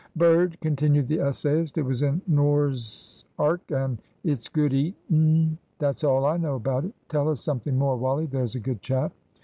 [0.17, 1.75] "`Bird,'" continued the essayist.
[1.75, 6.93] "`It was in Nore's arck and is good eating' that's all I know about it.
[7.07, 9.13] Tell us something more, Wally, there's a good chap."